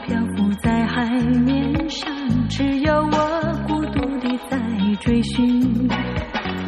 [0.00, 2.12] 漂浮在海面上，
[2.48, 4.58] 只有我孤独地在
[5.00, 5.88] 追寻。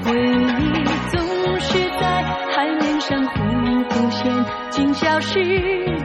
[0.05, 2.23] 回忆总是在
[2.55, 3.31] 海面上浮
[4.11, 4.33] 现，
[4.71, 5.41] 竟消失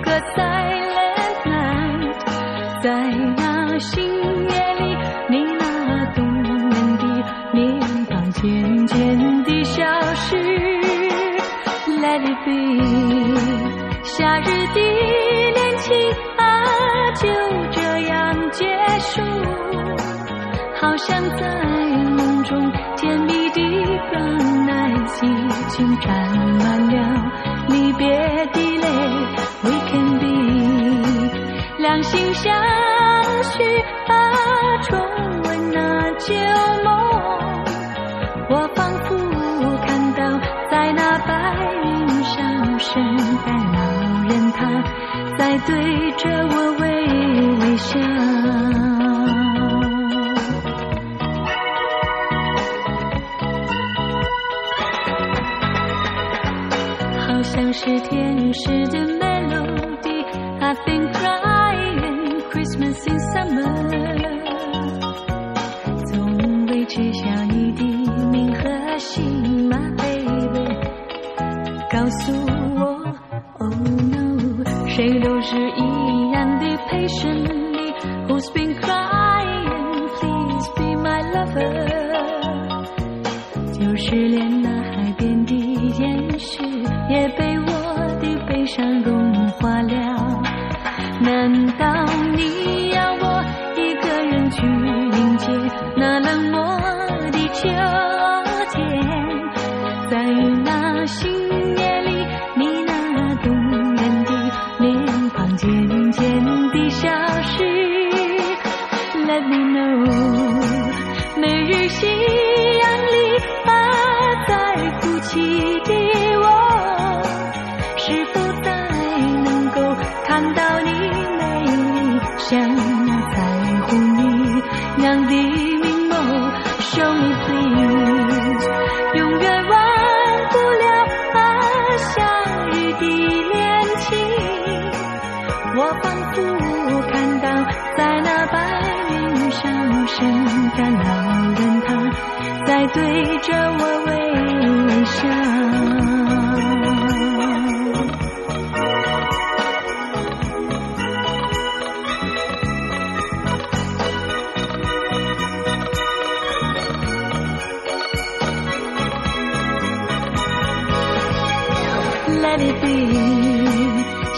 [0.04, 2.82] 个 silent night。
[2.82, 2.90] 在
[3.38, 4.84] 那星夜里，
[5.30, 6.48] 你那动人
[6.98, 7.06] 的
[7.54, 7.80] 面
[8.10, 9.84] 庞渐渐地消
[10.16, 10.38] 失。
[12.02, 12.50] Let it be，
[14.04, 14.80] 夏日的
[21.42, 21.48] 在
[22.16, 24.14] 梦中甜蜜的牛
[24.68, 25.26] 奶已
[25.70, 26.12] 经沾
[26.60, 26.96] 满了
[27.68, 28.06] 离别
[28.54, 28.86] 的泪。
[29.64, 30.26] We can be
[31.80, 32.54] 两心相
[33.44, 33.64] 许
[34.08, 34.12] 啊，
[34.84, 35.00] 重
[35.44, 36.36] 温那旧
[36.84, 36.88] 梦。
[38.50, 39.10] 我仿佛
[39.88, 40.20] 看到
[40.70, 41.32] 在那白
[41.84, 43.80] 云上，圣诞老
[44.28, 44.60] 人他
[45.38, 46.82] 在对着我微。
[47.62, 48.00] 微笑，
[57.62, 60.26] 像是天使的 melody。
[60.60, 61.41] I've been crying
[94.52, 95.48] 去迎接
[95.96, 96.78] 那冷漠
[97.32, 98.21] 的秋。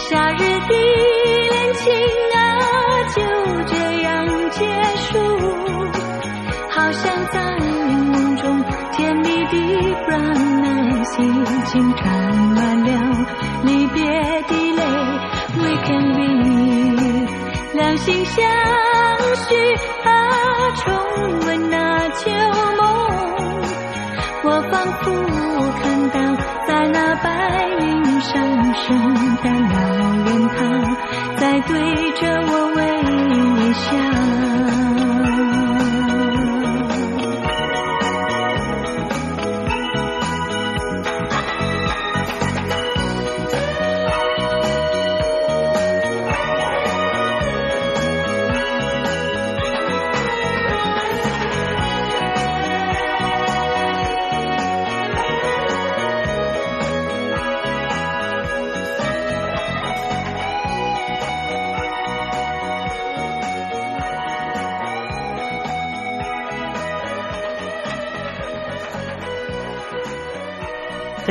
[0.08, 0.72] 夏日的
[1.50, 1.82] 恋情
[2.34, 2.36] 啊，
[3.14, 3.18] 就
[3.66, 4.12] 这样
[4.50, 4.58] 结
[4.96, 5.08] 束。
[6.70, 7.02] 好像
[7.32, 8.42] 在梦中
[8.92, 9.54] 甜蜜的
[10.06, 11.24] brown eyes 已
[11.66, 12.04] 经沾
[12.54, 12.88] 满了
[13.64, 14.02] 离别
[14.48, 14.82] 的泪。
[15.56, 16.20] We can be
[17.74, 18.34] 两心相
[19.48, 19.48] 许
[20.04, 20.06] 啊，
[20.76, 20.82] 重
[21.46, 21.74] 温那
[22.08, 22.22] 旧
[22.76, 22.82] 梦。
[24.44, 25.04] 我仿佛
[25.80, 26.16] 看到
[26.66, 27.26] 在那白
[27.80, 27.82] 云
[28.24, 28.32] 上，
[28.74, 28.88] 圣
[29.42, 29.76] 诞老
[30.24, 30.58] 人他
[31.36, 31.72] 在对
[32.12, 32.78] 着我微
[33.74, 33.84] 笑。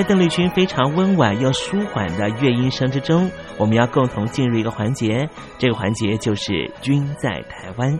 [0.04, 8.00] 邓丽君非常温婉又舒缓的乐音声之中，我们要共同进入一个环节，这个环节就是“君在台湾”。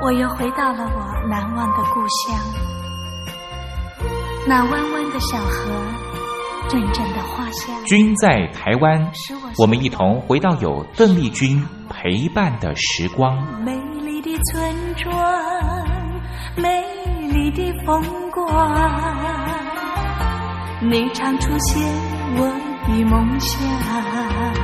[0.00, 2.38] 我又回到了我难忘的故乡，
[4.46, 5.70] 那弯弯的小河，
[6.68, 7.84] 阵阵的花香。
[7.86, 9.10] 君在台湾，
[9.58, 13.36] 我们一同回到有邓丽君陪伴的时光。
[13.62, 15.12] 美丽的村庄。
[16.56, 16.68] 美
[17.32, 18.46] 丽的风光，
[20.82, 21.82] 你常出现
[22.36, 22.46] 我
[22.86, 24.63] 的梦乡。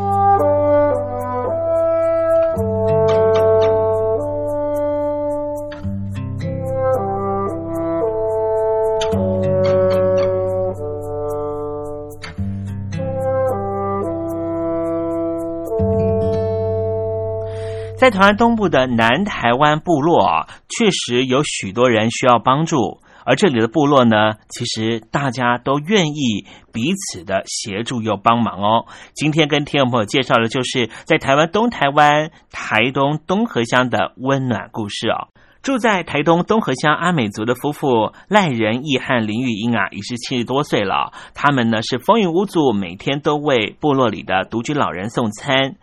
[18.01, 22.99] 在台湾东部的南台湾部落啊，确实有许多人需要帮助。
[23.25, 28.87] 而这里的部落呢，其实大家都愿意彼此的协助又帮忙哦。
[29.13, 35.27] 今天跟听众朋友介绍的就是在台湾东台湾台东东河乡的温暖故事哦。
[35.61, 41.13] 住在台东东河乡阿美族的夫妇赖仁义和林玉英啊，已是七十多岁了。
[41.35, 45.75] 他们呢是风雨无阻，每天都为部落里的独居老人送餐。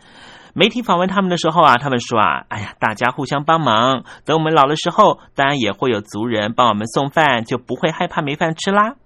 [0.59, 8.97] 媒体访问他们的时候啊，他们说啊，哎呀，大家互相帮忙，等我们老的时候，当然也会有族人帮我们送饭，就不会害怕没饭吃啦。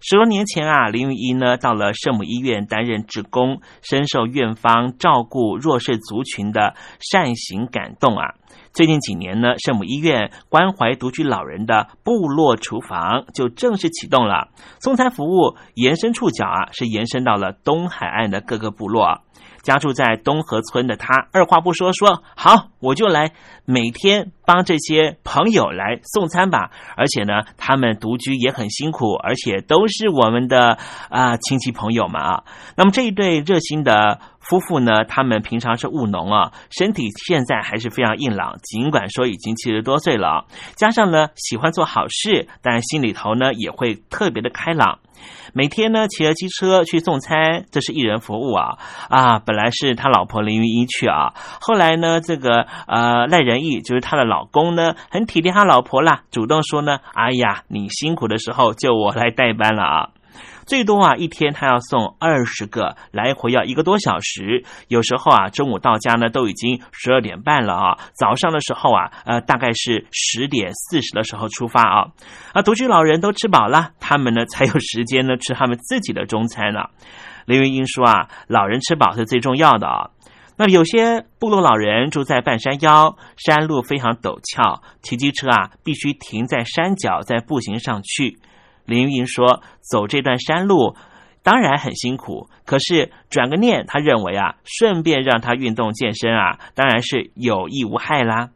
[0.00, 8.34] 十多年前啊，林玉一呢到了圣母医院担任职工，深受院方照顾弱势族群的善行感动啊。
[8.74, 14.48] 最近几年呢，圣母医院关怀独居老人的部落厨房就正式启动了，
[14.80, 19.22] 送餐服务延伸触角啊，是延伸到了东海岸的各个部落。
[19.64, 23.32] 家住在东河村的他，二话不说说好，我就来
[23.64, 26.70] 每天帮这些朋友来送餐吧。
[26.96, 30.78] 而且呢，他们独居也很辛苦，而且都是我们的
[31.08, 32.44] 啊亲戚朋友们啊。
[32.76, 40.46] 那么这一对热心的夫妇呢，他们平常是务农啊，身体现在还是非常硬朗，尽管说已经七十多岁了，
[40.76, 44.98] 加上呢喜欢做好事，但心里头呢也会特别的开朗。
[45.54, 48.76] 每天呢，骑着机车去送餐，这是一人服务啊
[49.08, 49.38] 啊！
[49.38, 60.08] 本来是他老婆林云一去啊，后来呢，这个呃赖仁义就是他的老公呢，很体贴他老婆啦，主动说呢，哎呀，你辛苦的时候就我来代班了啊。
[60.66, 64.64] 最多啊，一天他要送二十个，来回要一个多小时。
[64.88, 67.98] 有时候啊，中午到家呢，都已经十二点半了啊。
[68.14, 72.08] 早上的时候啊，呃，大概是十点四十的时候出发啊。
[72.52, 76.80] 啊，独居老人都吃饱了，他们呢才有时间呢吃他们自己的中餐呢。
[77.46, 80.10] 林云英说啊，老人吃饱是最重要的啊。
[80.56, 88.38] 那有些部落老人住在半山腰，山路非常陡峭，骑机车啊必须停在山脚，再步行上去。
[88.84, 90.96] 林云说：“走这段山路
[91.42, 98.50] 当然很辛苦，可是转个念，他认为啊，顺便让他运动健身啊，当然是有益无害啦。”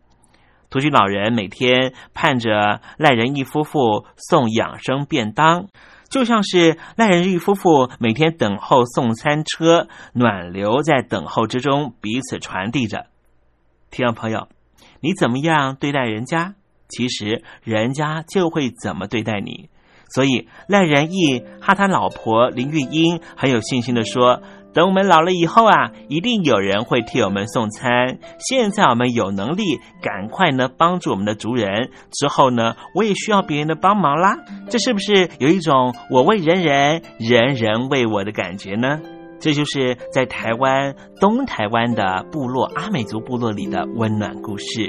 [0.71, 5.69] 独居老人每天盼着赖仁义夫妇送养生便当，
[6.11, 13.07] 就像是赖仁义夫妇每天等候送餐车，暖流在等候之中彼此传递着。
[13.91, 14.49] 听众朋友，
[15.01, 16.55] 你怎么样对待人家？
[16.91, 19.71] 其实人家就会怎么对待你。
[20.09, 24.41] 所以赖仁义和他老婆林玉英很有信心的说
[24.73, 28.19] ：“等我们老了以后啊，一定有人会替我们送餐。
[28.38, 29.62] 现在我们有能力，
[30.03, 31.91] 赶快呢帮助我们的族人。
[32.11, 34.37] 之后呢，我也需要别人的帮忙啦。
[34.69, 39.00] 这是不是有一种我为人人，人人为我的感觉呢？
[39.41, 44.88] 这就是在台湾东台湾的部落阿美族部落里的温暖故事。”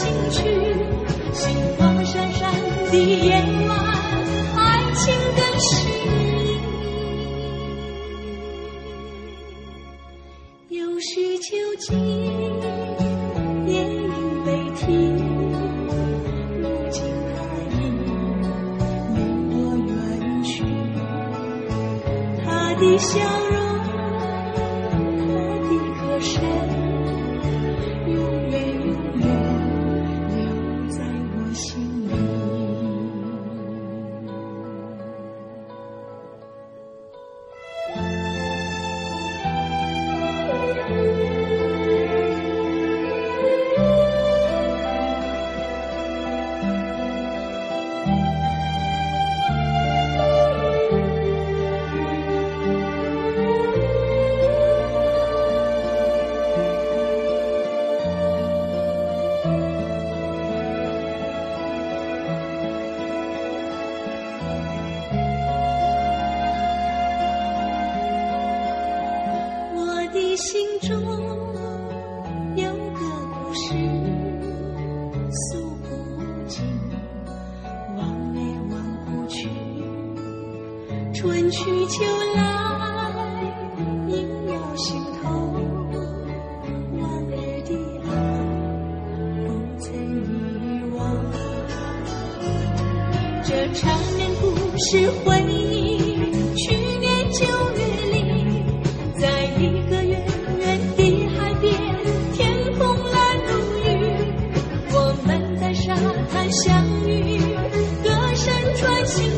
[0.00, 0.59] 心去，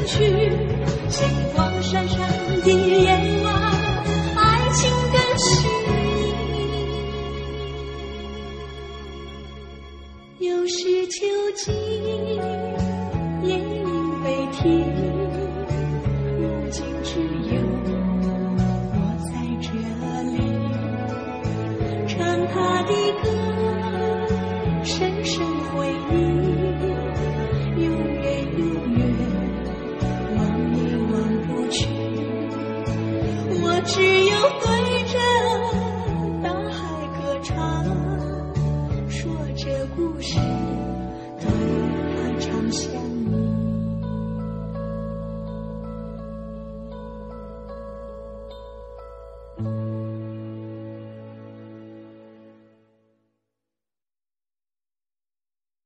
[0.07, 0.51] 去，
[1.09, 2.19] 星光闪闪
[2.63, 3.11] 的夜
[3.45, 3.53] 晚，
[4.37, 5.45] 爱情更是
[10.39, 11.71] 又是秋季，